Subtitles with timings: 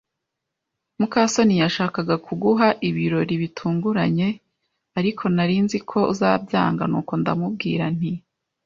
[0.99, 4.27] muka soni yashakaga kuguha ibirori bitunguranye,
[4.99, 8.11] ariko nari nzi ko uzabyanga, nuko ndamubwira nti.